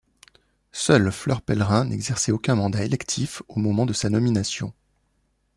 Seule 0.71 1.11
Fleur 1.11 1.43
Pellerin 1.43 1.85
n'exerçait 1.85 2.31
aucun 2.31 2.55
mandat 2.55 2.83
électif 2.83 3.43
au 3.47 3.59
moment 3.59 3.85
de 3.85 3.93
sa 3.93 4.09
nomination. 4.09 4.73